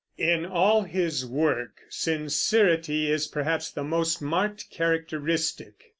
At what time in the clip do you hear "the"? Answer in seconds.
3.69-3.83